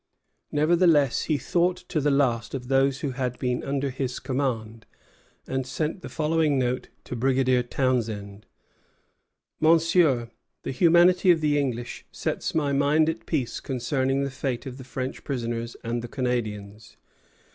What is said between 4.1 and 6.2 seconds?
command, and sent the